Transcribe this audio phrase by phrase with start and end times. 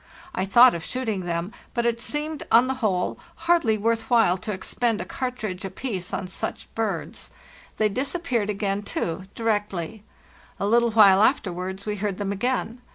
[0.33, 4.51] I thought of shooting them, but it seemed, on the whole, hardly worth while to
[4.51, 7.29] expend a cartridge apiece on such birds;
[7.77, 10.03] they disappeared again, 238 FARTHEST NORTH too, directly.
[10.59, 12.81] A little while afterwards we heard them again.